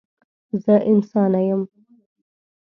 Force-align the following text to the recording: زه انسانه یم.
زه 0.63 0.73
انسانه 0.91 1.41
یم. 1.49 1.61